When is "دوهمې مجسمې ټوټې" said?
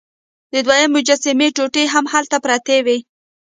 0.65-1.83